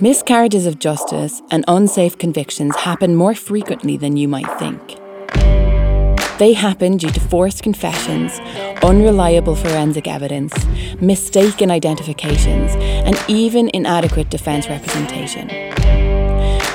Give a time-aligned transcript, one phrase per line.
[0.00, 4.80] Miscarriages of justice and unsafe convictions happen more frequently than you might think.
[6.38, 8.38] They happen due to forced confessions,
[8.84, 10.54] unreliable forensic evidence,
[11.00, 15.48] mistaken identifications, and even inadequate defence representation.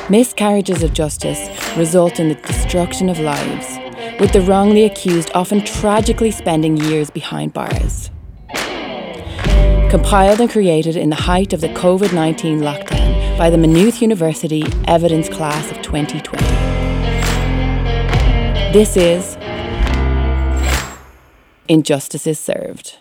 [0.09, 1.47] Miscarriages of justice
[1.77, 3.79] result in the destruction of lives,
[4.19, 8.09] with the wrongly accused often tragically spending years behind bars.
[9.93, 14.63] Compiled and created in the height of the COVID 19 lockdown by the Maynooth University
[14.87, 16.43] Evidence Class of 2020.
[18.73, 19.37] This is
[21.67, 22.97] Injustices Served.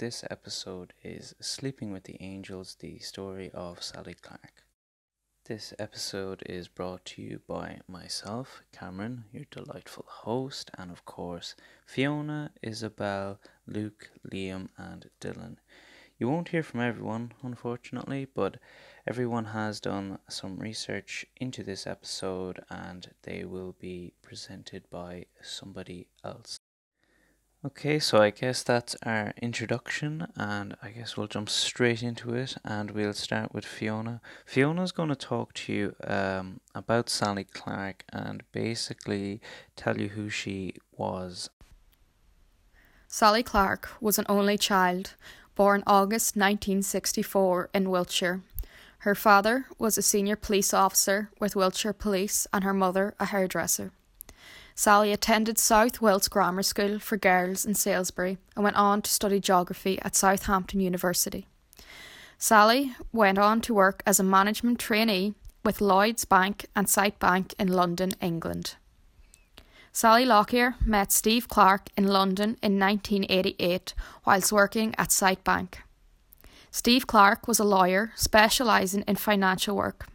[0.00, 4.64] This episode is Sleeping with the Angels The Story of Sally Clark.
[5.44, 11.54] This episode is brought to you by myself, Cameron, your delightful host, and of course,
[11.84, 15.56] Fiona, Isabel, Luke, Liam, and Dylan.
[16.16, 18.56] You won't hear from everyone, unfortunately, but
[19.06, 26.06] everyone has done some research into this episode and they will be presented by somebody
[26.24, 26.58] else.
[27.62, 32.56] Okay, so I guess that's our introduction, and I guess we'll jump straight into it,
[32.64, 34.22] and we'll start with Fiona.
[34.46, 39.42] Fiona's going to talk to you um, about Sally Clark and basically
[39.76, 41.50] tell you who she was.
[43.06, 45.12] Sally Clark was an only child,
[45.54, 48.40] born August 1964 in Wiltshire.
[49.00, 53.92] Her father was a senior police officer with Wiltshire Police, and her mother a hairdresser.
[54.80, 59.38] Sally attended South Wilts Grammar School for Girls in Salisbury and went on to study
[59.38, 61.46] geography at Southampton University.
[62.38, 67.68] Sally went on to work as a management trainee with Lloyds Bank and Citibank in
[67.68, 68.76] London, England.
[69.92, 73.92] Sally Lockyer met Steve Clark in London in 1988
[74.24, 75.74] whilst working at Citibank.
[76.70, 80.06] Steve Clark was a lawyer specialising in financial work.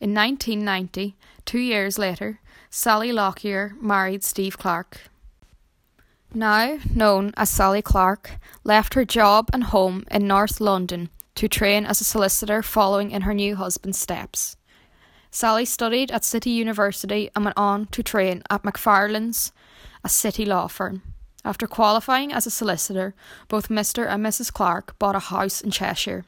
[0.00, 2.40] In 1990, two years later,
[2.72, 5.00] Sally Lockyer married Steve Clark.
[6.32, 11.84] Now known as Sally Clark, left her job and home in North London to train
[11.84, 14.56] as a solicitor following in her new husband's steps.
[15.32, 19.50] Sally studied at City University and went on to train at Macfarlane's,
[20.04, 21.02] a city law firm.
[21.44, 23.16] After qualifying as a solicitor,
[23.48, 24.06] both Mr.
[24.06, 24.52] and Mrs.
[24.52, 26.24] Clark bought a house in Cheshire.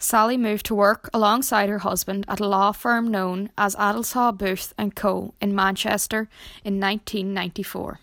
[0.00, 4.72] Sally moved to work alongside her husband at a law firm known as Addleshaw Booth
[4.78, 5.34] and Co.
[5.40, 6.28] in Manchester
[6.64, 7.98] in 1994.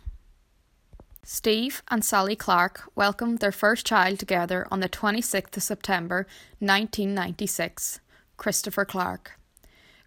[1.24, 6.28] Steve and Sally Clark welcomed their first child together on the 26th of September
[6.60, 8.02] 1996,
[8.38, 9.40] Christopher Clark.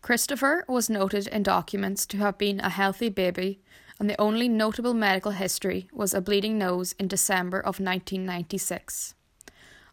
[0.03, 3.61] Christopher was noted in documents to have been a healthy baby,
[3.99, 9.15] and the only notable medical history was a bleeding nose in December of 1996.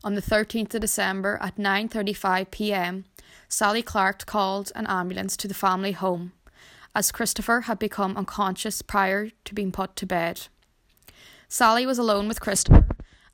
[0.05, 3.05] On the 13th of December at 9:35 p.m.,
[3.49, 6.31] Sally Clark called an ambulance to the family home,
[6.93, 10.45] as Christopher had become unconscious prior to being put to bed.
[11.49, 12.85] Sally was alone with Christopher,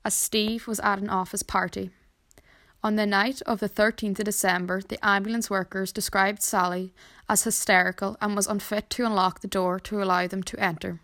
[0.02, 1.90] as Steve was at an office party.
[2.82, 6.94] On the night of the 13th of December, the ambulance workers described Sally
[7.28, 11.00] as hysterical and was unfit to unlock the door to allow them to enter.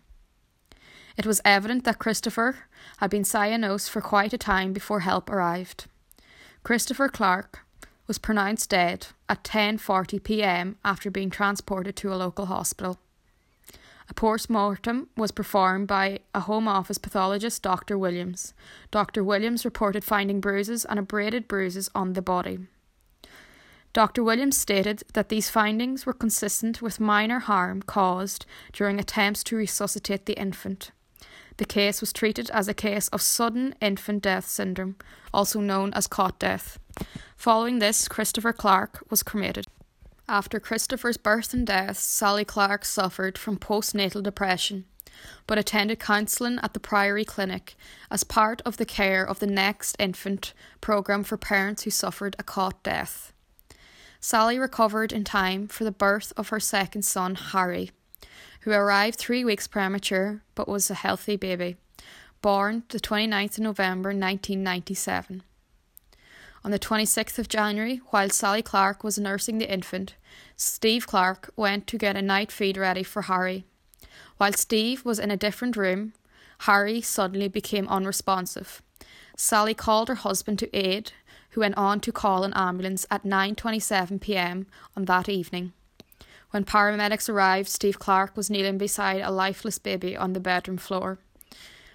[1.17, 2.57] It was evident that Christopher
[2.97, 5.85] had been cyanosed for quite a time before help arrived.
[6.63, 7.65] Christopher Clark
[8.07, 10.77] was pronounced dead at 10:40 p.m.
[10.83, 12.99] after being transported to a local hospital.
[14.09, 17.95] A post-mortem was performed by a Home Office pathologist, Dr.
[17.95, 18.55] Williams.
[18.89, 19.23] Dr.
[19.23, 22.59] Williams reported finding bruises and abraded bruises on the body.
[23.93, 24.23] Dr.
[24.23, 30.25] Williams stated that these findings were consistent with minor harm caused during attempts to resuscitate
[30.25, 30.91] the infant.
[31.59, 34.95] The case was treated as a case of sudden infant death syndrome,
[35.33, 36.79] also known as cot death.
[37.35, 39.67] Following this, Christopher Clark was cremated.
[40.29, 44.85] After Christopher's birth and death, Sally Clark suffered from postnatal depression,
[45.47, 47.75] but attended counselling at the Priory Clinic
[48.09, 52.43] as part of the care of the Next Infant programme for parents who suffered a
[52.43, 53.33] cot death.
[54.21, 57.91] Sally recovered in time for the birth of her second son, Harry,
[58.61, 61.77] who arrived three weeks premature but was a healthy baby,
[62.41, 65.43] born the 29th of November 1997.
[66.63, 70.15] On the 26th of January, while Sally Clark was nursing the infant,
[70.57, 73.63] Steve Clark went to get a night feed ready for Harry.
[74.37, 76.13] While Steve was in a different room,
[76.59, 78.81] Harry suddenly became unresponsive.
[79.37, 81.13] Sally called her husband to aid,
[81.51, 84.67] who went on to call an ambulance at 9:27 p.m.
[84.97, 85.71] on that evening.
[86.51, 91.19] When paramedics arrived, Steve Clark was kneeling beside a lifeless baby on the bedroom floor.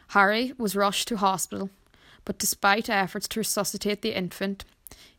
[0.09, 1.71] Harry was rushed to hospital,
[2.25, 4.65] but despite efforts to resuscitate the infant,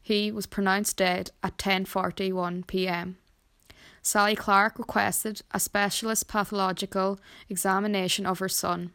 [0.01, 3.17] he was pronounced dead at 10:41 p.m.
[4.01, 8.91] Sally Clark requested a specialist pathological examination of her son,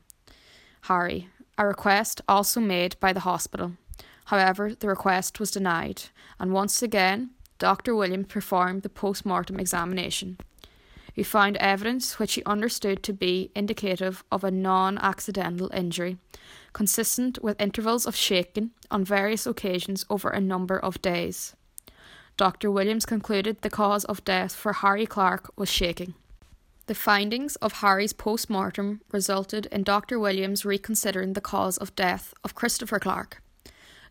[0.83, 1.29] Harry,
[1.59, 3.73] a request also made by the hospital.
[4.27, 6.05] However, the request was denied,
[6.39, 7.95] and once again, Dr.
[7.95, 10.39] Williams performed the post mortem examination.
[11.13, 16.17] He found evidence which he understood to be indicative of a non accidental injury,
[16.73, 21.55] consistent with intervals of shaking on various occasions over a number of days.
[22.39, 22.71] Dr.
[22.71, 26.15] Williams concluded the cause of death for Harry Clark was shaking.
[26.87, 30.19] The findings of Harry's post mortem resulted in Dr.
[30.19, 33.43] Williams reconsidering the cause of death of Christopher Clark.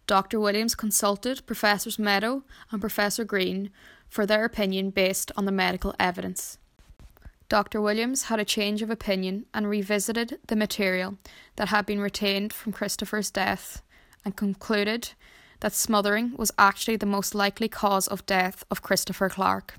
[0.10, 0.40] Dr.
[0.40, 2.42] Williams consulted Professors Meadow
[2.72, 3.70] and Professor Green
[4.08, 6.58] for their opinion based on the medical evidence.
[7.48, 7.80] Dr.
[7.80, 11.20] Williams had a change of opinion and revisited the material
[11.58, 13.84] that had been retained from Christopher's death
[14.26, 15.12] and concluded
[15.60, 19.76] that smothering was actually the most likely cause of death of Christopher Clark.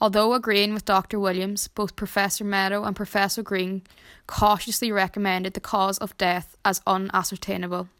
[0.00, 1.20] Although agreeing with Dr.
[1.20, 3.82] Williams, both Professor Meadow and Professor Green
[4.26, 7.90] cautiously recommended the cause of death as unascertainable.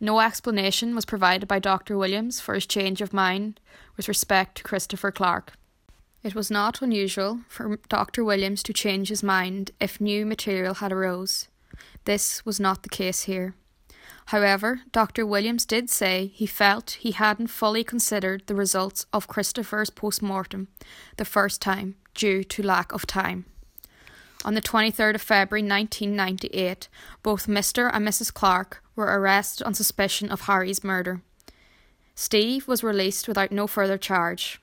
[0.00, 1.98] No explanation was provided by Dr.
[1.98, 3.58] Williams for his change of mind
[3.96, 5.54] with respect to Christopher Clark.
[6.22, 8.24] It was not unusual for Dr.
[8.24, 11.48] Williams to change his mind if new material had arose.
[12.04, 13.54] This was not the case here.
[14.26, 15.24] However, Dr.
[15.24, 20.68] Williams did say he felt he hadn't fully considered the results of Christopher's post mortem
[21.16, 23.46] the first time due to lack of time.
[24.44, 26.88] On the 23rd of February 1998,
[27.22, 27.90] both Mr.
[27.92, 28.32] and Mrs.
[28.32, 31.22] Clark were arrested on suspicion of Harry's murder.
[32.14, 34.60] Steve was released without no further charge.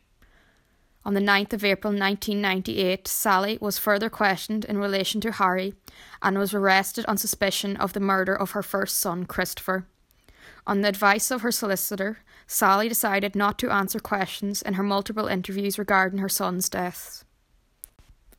[1.03, 5.75] On the 9th of April 1998, Sally was further questioned in relation to Harry
[6.21, 9.85] and was arrested on suspicion of the murder of her first son, Christopher.
[10.65, 15.27] On the advice of her solicitor, Sally decided not to answer questions in her multiple
[15.27, 17.23] interviews regarding her son's deaths.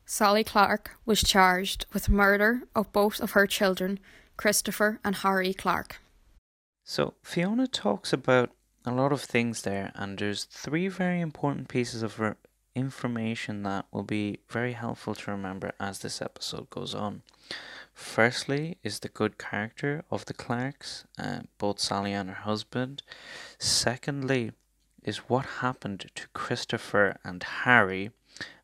[0.08, 3.98] Sally Clark was charged with murder of both of her children,
[4.36, 6.00] Christopher and Harry Clark.
[6.84, 8.52] So, Fiona talks about
[8.84, 12.36] a lot of things there, and there's three very important pieces of
[12.76, 17.22] information that will be very helpful to remember as this episode goes on.
[17.92, 23.02] Firstly, is the good character of the Clarks, uh, both Sally and her husband.
[23.58, 24.52] Secondly,
[25.02, 28.10] is what happened to Christopher and Harry.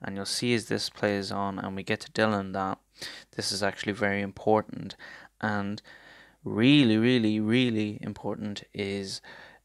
[0.00, 2.78] And you'll see as this plays on and we get to Dylan that
[3.36, 4.96] this is actually very important.
[5.40, 5.80] And
[6.44, 9.20] really, really, really important is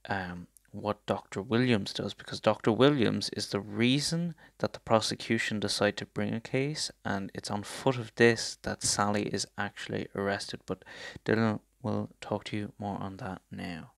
[0.07, 1.41] um, what Dr.
[1.41, 2.71] Williams does because Dr.
[2.71, 7.63] Williams is the reason that the prosecution decide to bring a case and it's on
[7.63, 10.83] foot of this that Sally is actually arrested but
[11.25, 13.91] Dylan will talk to you more on that now.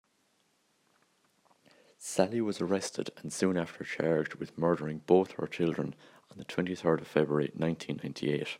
[2.01, 5.93] Sally was arrested and soon after charged with murdering both her children
[6.31, 8.57] on the 23rd of February 1998.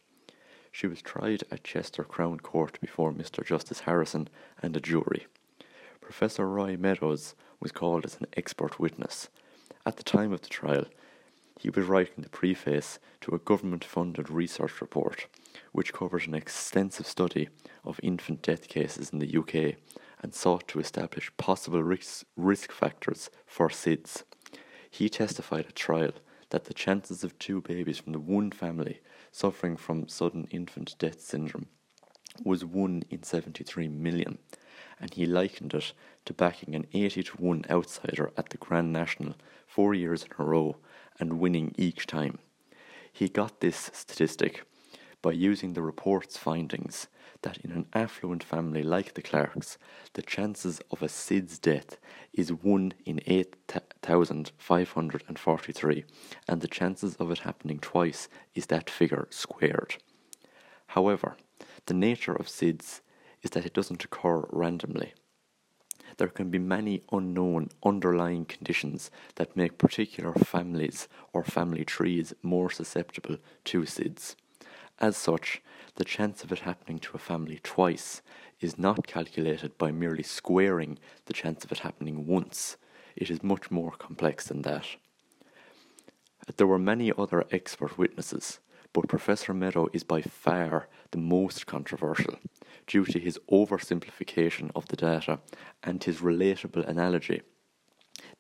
[0.73, 3.45] She was tried at Chester Crown Court before Mr.
[3.45, 4.27] Justice Harrison
[4.61, 5.27] and a jury.
[6.01, 9.29] Professor Roy Meadows was called as an expert witness.
[9.85, 10.87] At the time of the trial,
[11.57, 15.27] he was writing the preface to a government funded research report
[15.71, 17.47] which covered an extensive study
[17.85, 19.77] of infant death cases in the UK
[20.21, 24.23] and sought to establish possible risk, risk factors for SIDS.
[24.89, 26.13] He testified at trial
[26.49, 31.21] that the chances of two babies from the one family suffering from sudden infant death
[31.21, 31.67] syndrome
[32.43, 34.37] was 1 in 73 million,
[34.99, 35.93] and he likened it
[36.25, 39.35] to backing an 80 to 1 outsider at the Grand National
[39.67, 40.77] four years in a row
[41.19, 42.39] and winning each time.
[43.11, 44.63] He got this statistic
[45.21, 47.07] by using the report's findings
[47.41, 49.77] that in an affluent family like the Clarks,
[50.13, 51.97] the chances of a SIDS death
[52.33, 56.03] is 1 in 8,543,
[56.47, 59.95] and the chances of it happening twice is that figure squared.
[60.87, 61.35] However,
[61.85, 63.01] the nature of SIDS
[63.41, 65.13] is that it doesn't occur randomly
[66.19, 72.69] there can be many unknown underlying conditions that make particular families or family trees more
[72.69, 74.35] susceptible to SIDS.
[74.99, 75.61] As such,
[75.95, 78.21] the chance of it happening to a family twice
[78.59, 82.75] is not calculated by merely squaring the chance of it happening once.
[83.15, 84.85] it is much more complex than that.
[86.57, 88.59] There were many other expert witnesses,
[88.91, 92.37] but Professor Meadow is by far the most controversial
[92.87, 95.39] due to his oversimplification of the data
[95.83, 97.41] and his relatable analogy.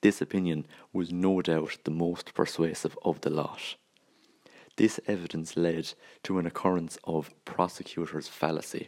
[0.01, 3.75] This opinion was no doubt the most persuasive of the lot.
[4.79, 5.93] This evidence led
[6.23, 8.87] to an occurrence of prosecutor's fallacy,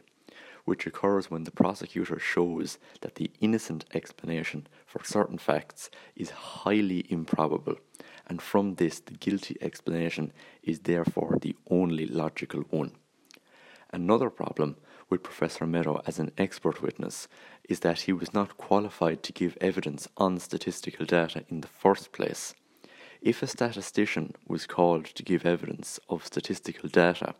[0.63, 7.05] which occurs when the prosecutor shows that the innocent explanation for certain facts is highly
[7.10, 7.75] improbable,
[8.25, 10.31] and from this, the guilty explanation
[10.63, 12.93] is therefore the only logical one.
[13.91, 14.77] Another problem
[15.10, 17.27] with Professor Meadow as an expert witness
[17.67, 22.13] is that he was not qualified to give evidence on statistical data in the first
[22.13, 22.53] place.
[23.21, 27.35] If a statistician was called to give evidence of statistical data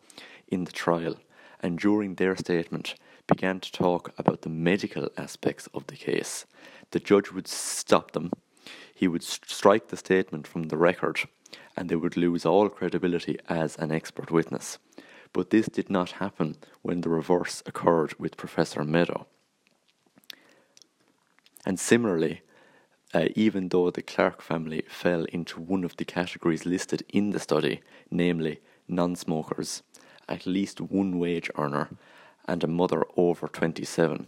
[0.47, 1.15] in the trial,
[1.59, 2.93] and during their statement
[3.25, 6.45] began to talk about the medical aspects of the case,
[6.91, 8.31] the judge would stop them.
[8.93, 11.21] He would strike the statement from the record,
[11.75, 14.77] and they would lose all credibility as an expert witness.
[15.33, 19.25] But this did not happen when the reverse occurred with Professor Meadow.
[21.65, 22.41] And similarly,
[23.13, 27.39] uh, even though the Clark family fell into one of the categories listed in the
[27.39, 29.84] study, namely non smokers,
[30.30, 31.89] at least one wage earner,
[32.48, 34.27] and a mother over 27,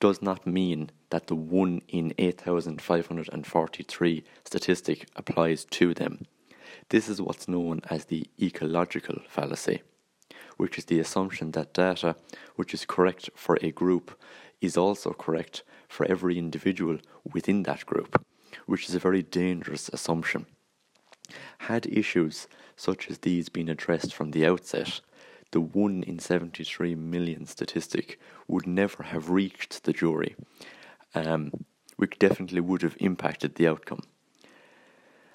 [0.00, 6.24] does not mean that the 1 in 8,543 statistic applies to them.
[6.88, 9.82] This is what's known as the ecological fallacy,
[10.56, 12.16] which is the assumption that data
[12.56, 14.18] which is correct for a group
[14.60, 16.98] is also correct for every individual
[17.32, 18.24] within that group,
[18.66, 20.46] which is a very dangerous assumption.
[21.58, 25.00] Had issues such as these been addressed from the outset,
[25.52, 30.36] the 1 in 73 million statistic would never have reached the jury,
[31.14, 31.50] um,
[31.96, 34.00] which definitely would have impacted the outcome.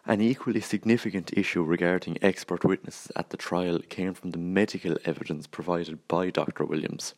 [0.08, 5.48] An equally significant issue regarding expert witnesses at the trial came from the medical evidence
[5.48, 6.64] provided by Dr.
[6.64, 7.16] Williams,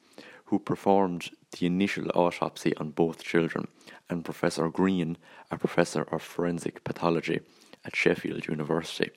[0.47, 3.67] who performed the initial autopsy on both children,
[4.09, 5.17] and Professor Green,
[5.51, 7.41] a professor of forensic pathology
[7.83, 9.11] at Sheffield University.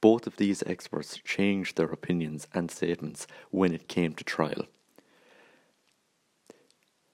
[0.00, 4.66] Both of these experts changed their opinions and statements when it came to trial.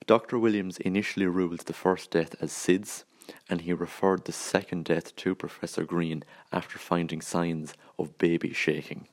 [0.06, 0.38] Dr.
[0.38, 3.04] Williams initially ruled the first death as SIDS,
[3.48, 9.08] and he referred the second death to Professor Green after finding signs of baby shaking.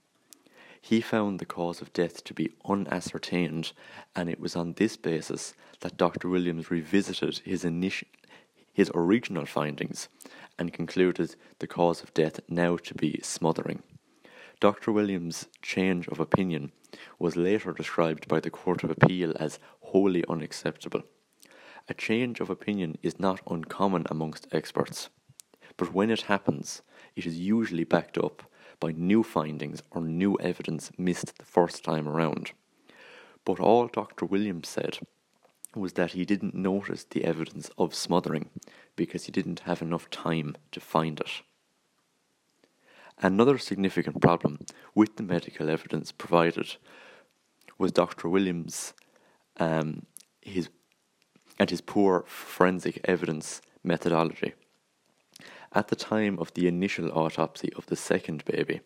[0.81, 3.74] He found the cause of death to be unascertained,
[4.15, 6.29] and it was on this basis that Dr.
[6.29, 8.05] Williams revisited his, initi-
[8.74, 10.07] his original findings
[10.57, 13.83] and concluded the cause of death now to be smothering.
[14.59, 14.91] Dr.
[14.91, 16.71] Williams' change of opinion
[17.17, 21.03] was later described by the Court of Appeal as wholly unacceptable.
[21.88, 25.09] A change of opinion is not uncommon amongst experts,
[25.77, 26.81] but when it happens,
[27.15, 28.43] it is usually backed up
[28.79, 32.51] by new findings or new evidence missed the first time around.
[33.45, 34.25] But all Dr.
[34.25, 35.00] Williams said
[35.75, 38.50] was that he didn't notice the evidence of smothering
[38.95, 41.41] because he didn't have enough time to find it.
[43.21, 44.59] Another significant problem
[44.95, 46.77] with the medical evidence provided
[47.77, 48.29] was Dr.
[48.29, 48.93] Williams'
[49.57, 50.05] um,
[50.41, 50.69] his
[51.59, 54.53] and his poor forensic evidence methodology.
[55.71, 58.81] At the time of the initial autopsy of the second baby,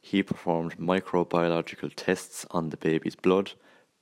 [0.00, 3.52] he performed microbiological tests on the baby's blood,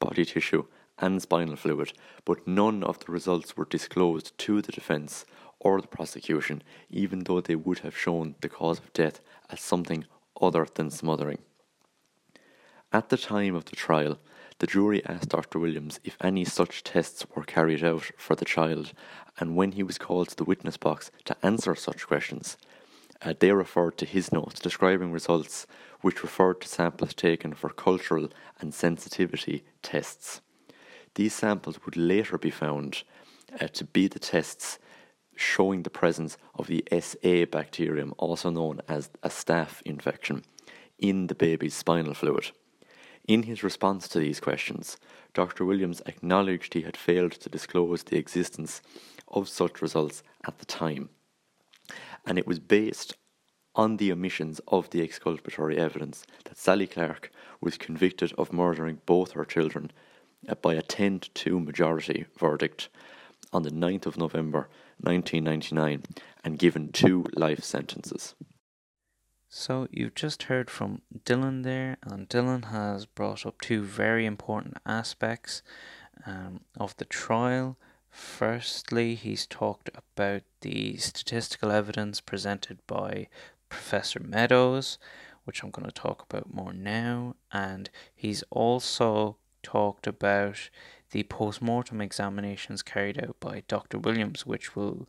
[0.00, 0.64] body tissue,
[0.98, 1.92] and spinal fluid,
[2.24, 5.24] but none of the results were disclosed to the defence
[5.60, 10.04] or the prosecution, even though they would have shown the cause of death as something
[10.40, 11.38] other than smothering.
[12.92, 14.18] At the time of the trial,
[14.58, 15.58] the jury asked Dr.
[15.58, 18.92] Williams if any such tests were carried out for the child,
[19.38, 22.56] and when he was called to the witness box to answer such questions,
[23.22, 25.66] uh, they referred to his notes describing results
[26.00, 28.28] which referred to samples taken for cultural
[28.60, 30.40] and sensitivity tests.
[31.14, 33.02] These samples would later be found
[33.60, 34.78] uh, to be the tests
[35.34, 40.44] showing the presence of the SA bacterium, also known as a staph infection,
[40.98, 42.50] in the baby's spinal fluid.
[43.26, 44.96] In his response to these questions,
[45.34, 45.64] Dr.
[45.64, 48.80] Williams acknowledged he had failed to disclose the existence
[49.26, 51.08] of such results at the time,
[52.24, 53.14] and it was based
[53.74, 57.30] on the omissions of the exculpatory evidence that Sally Clark
[57.60, 59.90] was convicted of murdering both her children
[60.62, 62.88] by a 10 to 2 majority verdict
[63.52, 64.68] on the 9th of November
[65.00, 66.04] 1999
[66.44, 68.34] and given two life sentences.
[69.58, 74.76] So you've just heard from Dylan there, and Dylan has brought up two very important
[74.84, 75.62] aspects
[76.26, 77.78] um, of the trial.
[78.10, 83.28] Firstly, he's talked about the statistical evidence presented by
[83.70, 84.98] Professor Meadows,
[85.44, 90.68] which I'm going to talk about more now, and he's also talked about
[91.12, 93.96] the post mortem examinations carried out by Dr.
[93.96, 95.08] Williams, which will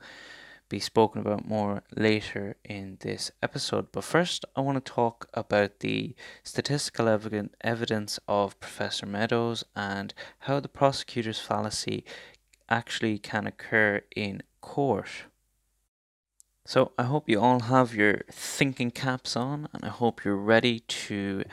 [0.70, 3.88] be spoken about more later in this episode.
[3.92, 10.60] But first, I want to talk about the statistical evidence of Professor Meadows and how
[10.60, 12.04] the prosecutor's fallacy
[12.70, 15.10] actually can occur in court.
[16.66, 20.82] So, I hope you all have your thinking caps on and I hope you're ready
[20.82, 21.44] to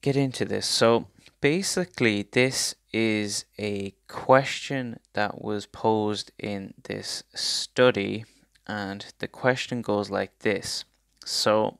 [0.00, 0.66] get into this.
[0.66, 1.06] So,
[1.40, 8.24] basically, this is a question that was posed in this study,
[8.66, 10.84] and the question goes like this.
[11.24, 11.78] So,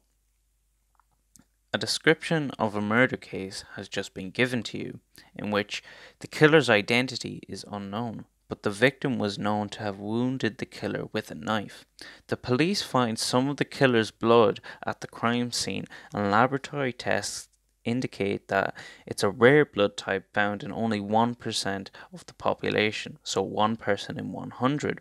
[1.72, 5.00] a description of a murder case has just been given to you,
[5.34, 5.82] in which
[6.20, 11.06] the killer's identity is unknown, but the victim was known to have wounded the killer
[11.12, 11.84] with a knife.
[12.28, 17.48] The police find some of the killer's blood at the crime scene, and laboratory tests
[17.86, 18.74] indicate that
[19.06, 24.18] it's a rare blood type found in only 1% of the population, so one person
[24.18, 25.00] in 100.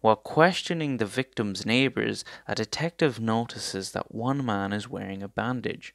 [0.00, 5.94] While questioning the victim's neighbors, a detective notices that one man is wearing a bandage.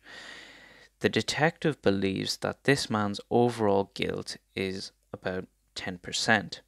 [1.01, 6.59] The detective believes that this man's overall guilt is about 10%.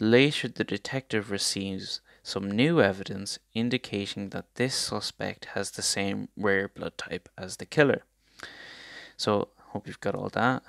[0.00, 6.68] Later, the detective receives some new evidence indicating that this suspect has the same rare
[6.68, 8.02] blood type as the killer.
[9.18, 10.62] So, hope you've got all that.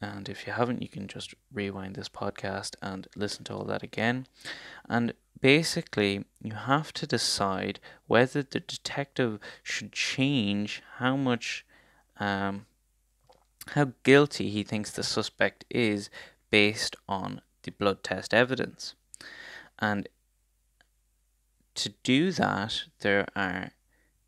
[0.00, 3.82] And if you haven't, you can just rewind this podcast and listen to all that
[3.82, 4.28] again.
[4.88, 11.66] And basically, you have to decide whether the detective should change how much,
[12.20, 12.66] um,
[13.68, 16.08] how guilty he thinks the suspect is
[16.50, 18.94] based on the blood test evidence.
[19.80, 20.08] And
[21.74, 23.70] to do that, there are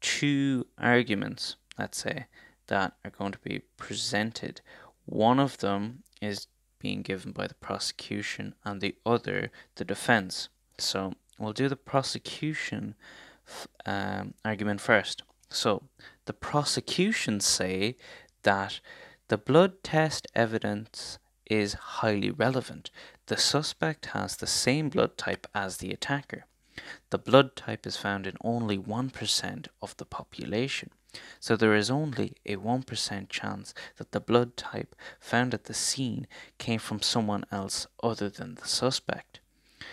[0.01, 2.27] two arguments, let's say
[2.69, 4.61] that are going to be presented.
[5.07, 6.47] One of them is
[6.79, 10.49] being given by the prosecution, and the other the defense.
[10.79, 12.95] So we'll do the prosecution
[13.87, 15.23] um, argument first.
[15.49, 15.85] So
[16.27, 17.97] the prosecution say
[18.43, 18.81] that
[19.29, 22.91] the blood test evidence is highly relevant.
[23.27, 26.45] The suspect has the same blood type as the attacker.
[27.11, 30.91] The blood type is found in only 1% of the population.
[31.41, 36.27] So there is only a 1% chance that the blood type found at the scene
[36.59, 39.41] came from someone else other than the suspect.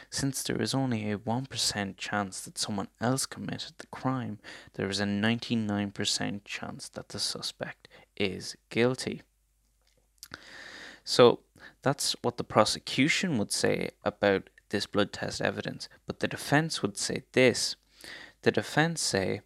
[0.10, 4.39] Since there is only a 1% chance that someone else committed the crime,
[4.73, 9.21] there is a 99% chance that the suspect is guilty.
[11.03, 11.39] So
[11.81, 16.97] that's what the prosecution would say about this blood test evidence, but the defense would
[16.97, 17.75] say this.
[18.43, 19.41] The defense say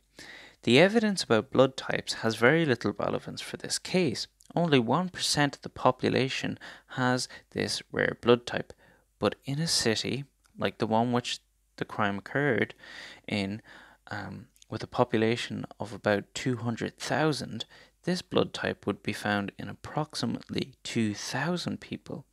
[0.66, 4.26] the evidence about blood types has very little relevance for this case.
[4.56, 8.74] Only 1% of the population has this rare blood type,
[9.20, 10.26] but in a city
[10.58, 11.38] like the one which
[11.78, 12.74] the crime occurred
[13.28, 13.62] in,
[14.10, 17.66] um, with a population of about 200,000,
[18.02, 22.26] this blood type would be found in approximately 2,000 people.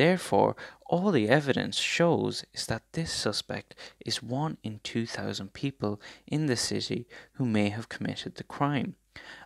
[0.00, 6.46] Therefore, all the evidence shows is that this suspect is one in 2,000 people in
[6.46, 8.94] the city who may have committed the crime.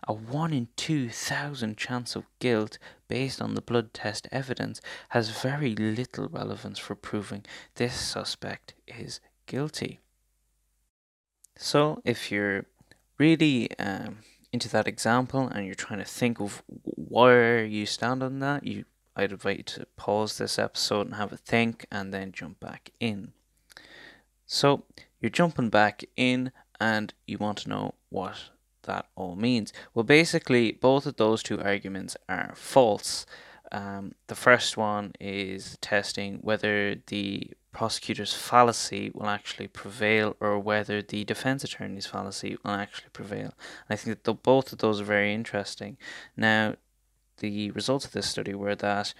[0.07, 2.77] A 1 in 2,000 chance of guilt
[3.09, 7.43] based on the blood test evidence has very little relevance for proving
[7.75, 9.99] this suspect is guilty.
[11.57, 12.65] So, if you're
[13.17, 14.19] really um,
[14.53, 18.85] into that example and you're trying to think of where you stand on that, you
[19.15, 22.91] I'd invite you to pause this episode and have a think and then jump back
[22.99, 23.33] in.
[24.45, 24.83] So,
[25.19, 28.49] you're jumping back in and you want to know what
[28.83, 29.73] that all means.
[29.93, 33.25] Well, basically, both of those two arguments are false.
[33.71, 41.01] Um, the first one is testing whether the prosecutor's fallacy will actually prevail or whether
[41.01, 43.53] the defense attorney's fallacy will actually prevail.
[43.87, 45.97] And I think that the, both of those are very interesting.
[46.37, 46.75] Now,
[47.37, 49.13] the results of this study were that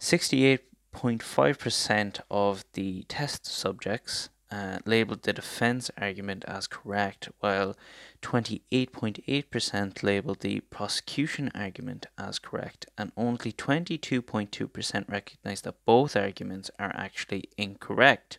[0.00, 7.76] 68.5% of the test subjects uh, labeled the defense argument as correct, while
[8.22, 16.92] 28.8% labeled the prosecution argument as correct, and only 22.2% recognized that both arguments are
[16.94, 18.38] actually incorrect.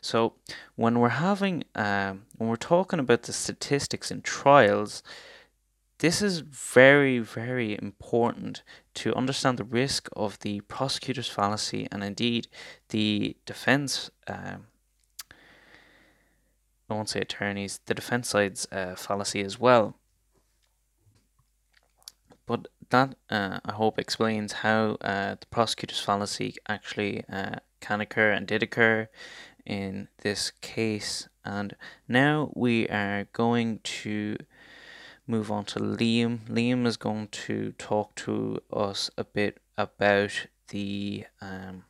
[0.00, 0.34] So,
[0.76, 5.02] when we're having, um, when we're talking about the statistics in trials,
[5.98, 8.62] this is very, very important
[8.94, 12.48] to understand the risk of the prosecutor's fallacy and indeed
[12.88, 14.10] the defense.
[14.26, 14.66] Um,
[16.90, 19.96] I won't say attorneys, the defense side's uh, fallacy as well.
[22.46, 28.30] But that, uh, I hope, explains how uh, the prosecutor's fallacy actually uh, can occur
[28.32, 29.08] and did occur
[29.64, 31.28] in this case.
[31.44, 31.74] And
[32.06, 34.36] now we are going to
[35.26, 36.40] move on to Liam.
[36.48, 41.84] Liam is going to talk to us a bit about the um,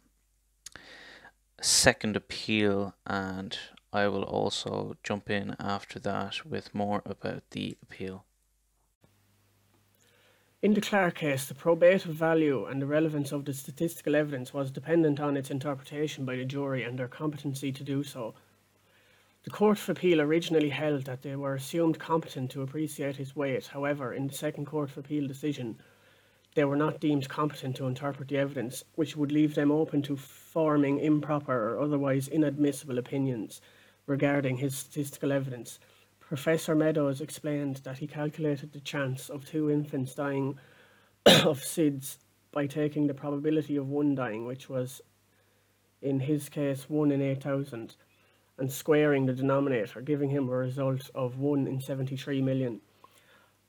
[1.61, 3.59] second appeal, and
[3.93, 8.25] I will also jump in after that with more about the appeal.
[10.63, 14.71] In the Clark case, the probative value and the relevance of the statistical evidence was
[14.71, 18.35] dependent on its interpretation by the jury and their competency to do so.
[19.45, 23.67] The Court of Appeal originally held that they were assumed competent to appreciate his weight.
[23.67, 25.77] However, in the second Court of Appeal decision,
[26.55, 30.17] they were not deemed competent to interpret the evidence, which would leave them open to
[30.17, 33.61] forming improper or otherwise inadmissible opinions
[34.07, 35.79] regarding his statistical evidence.
[36.21, 40.59] Professor Meadows explained that he calculated the chance of two infants dying
[41.27, 42.17] of SIDS
[42.51, 45.03] by taking the probability of one dying, which was
[46.01, 47.97] in his case 1 in 8,000
[48.59, 52.81] and squaring the denominator, giving him a result of 1 in 73 million.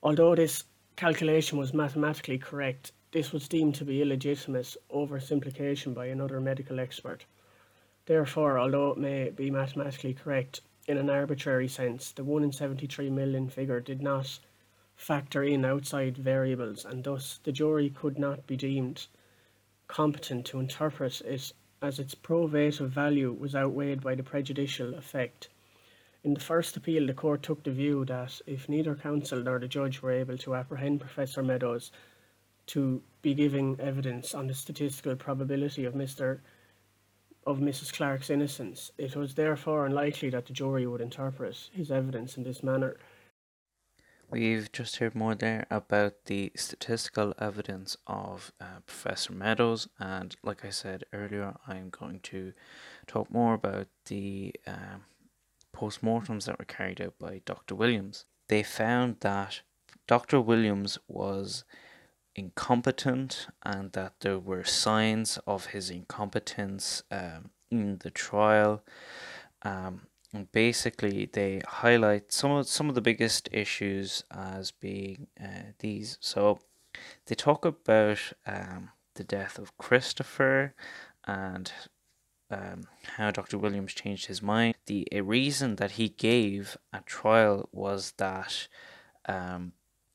[0.03, 0.63] Although this
[0.95, 7.25] calculation was mathematically correct, this was deemed to be illegitimate oversimplification by another medical expert.
[8.05, 13.09] Therefore, although it may be mathematically correct in an arbitrary sense, the 1 in 73
[13.09, 14.39] million figure did not
[14.95, 19.07] factor in outside variables, and thus the jury could not be deemed
[19.87, 21.51] competent to interpret it
[21.85, 25.49] as its probative value was outweighed by the prejudicial effect.
[26.23, 29.67] In the first appeal, the court took the view that if neither counsel nor the
[29.67, 31.91] judge were able to apprehend Professor Meadows
[32.67, 36.39] to be giving evidence on the statistical probability of Mr.
[37.45, 37.93] of Mrs.
[37.93, 42.63] Clark's innocence, it was therefore unlikely that the jury would interpret his evidence in this
[42.63, 42.97] manner.
[44.29, 50.65] We've just heard more there about the statistical evidence of uh, Professor Meadows, and like
[50.65, 52.53] I said earlier, I'm going to
[53.07, 54.53] talk more about the
[55.75, 57.75] postmortems that were carried out by Dr.
[57.75, 58.25] Williams.
[58.47, 59.61] They found that
[60.07, 60.39] Dr.
[60.39, 61.63] Williams was
[62.35, 68.83] incompetent and that there were signs of his incompetence um, in the trial.
[69.63, 70.07] Um,
[70.43, 76.17] basically, they highlight some of some of the biggest issues as being uh, these.
[76.21, 76.59] So,
[77.25, 80.73] they talk about um, the death of Christopher
[81.25, 81.71] and
[82.51, 82.83] um,
[83.17, 83.57] how Dr.
[83.57, 84.75] Williams changed his mind.
[84.85, 88.67] The reason that he gave at trial was that
[89.27, 89.73] um,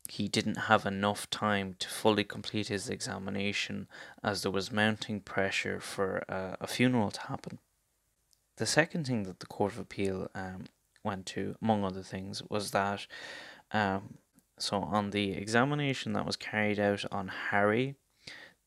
[0.08, 3.88] he didn't have enough time to fully complete his examination
[4.22, 7.58] as there was mounting pressure for uh, a funeral to happen.
[8.60, 10.66] The second thing that the Court of Appeal um,
[11.02, 13.06] went to, among other things, was that
[13.72, 14.18] um,
[14.58, 17.94] so on the examination that was carried out on Harry,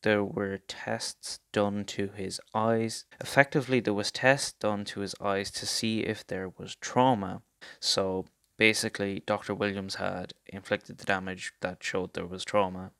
[0.01, 3.06] there were tests done to his eyes.
[3.21, 7.43] Effectively, there was tests done to his eyes to see if there was trauma.
[7.79, 8.25] So
[8.58, 9.53] basically, Dr.
[9.53, 12.93] Williams had inflicted the damage that showed there was trauma,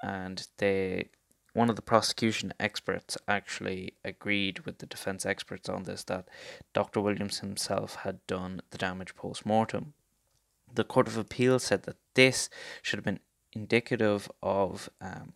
[0.00, 1.08] and they
[1.56, 6.28] one of the prosecution experts actually agreed with the defense experts on this that
[6.74, 7.00] Dr.
[7.00, 9.94] Williams himself had done the damage post mortem.
[10.74, 12.50] The Court of Appeal said that this
[12.82, 13.20] should have been
[13.54, 15.32] indicative of um,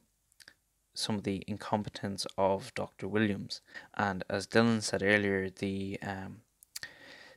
[0.92, 3.08] some of the incompetence of Dr.
[3.08, 3.62] Williams.
[3.94, 6.42] And as Dylan said earlier, the um,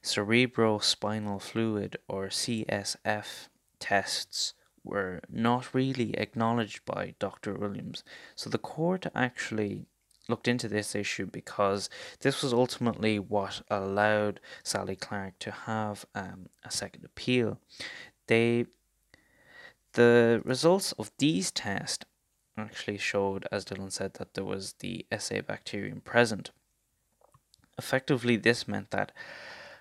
[0.04, 3.48] cerebrospinal fluid or CSF
[3.80, 7.54] tests were not really acknowledged by Dr.
[7.54, 8.04] Williams.
[8.36, 9.86] So the court actually
[10.30, 11.90] looked into this issue because
[12.22, 17.60] this was ultimately what allowed Sally Clark to have um, a second appeal.
[18.28, 18.68] They
[19.94, 22.06] the results of these tests
[22.58, 26.52] actually showed, as Dylan said, that there was the SA bacterium present.
[27.78, 29.12] Effectively, this meant that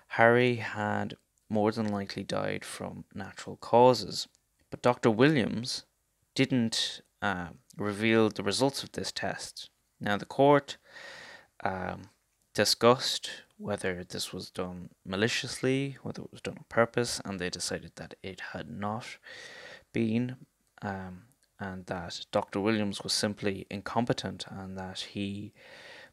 [0.09, 1.15] Harry had
[1.49, 4.27] more than likely died from natural causes.
[4.73, 5.11] But Dr.
[5.11, 5.85] Williams
[6.33, 9.69] didn't uh, reveal the results of this test.
[10.01, 10.77] Now, the court
[11.63, 12.09] um,
[12.55, 17.91] discussed whether this was done maliciously, whether it was done on purpose, and they decided
[17.97, 19.05] that it had not
[19.93, 20.37] been,
[20.81, 21.25] um,
[21.59, 22.59] and that Dr.
[22.59, 25.53] Williams was simply incompetent and that he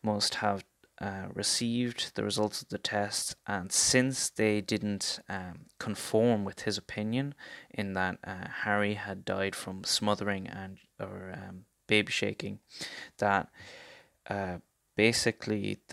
[0.03, 0.65] must have
[1.01, 6.77] uh, received the results of the test, and since they didn't um, conform with his
[6.77, 7.35] opinion
[7.71, 12.59] in that uh, Harry had died from smothering and or um, baby shaking,
[13.19, 13.49] that
[14.29, 14.59] uh,
[14.97, 15.81] basically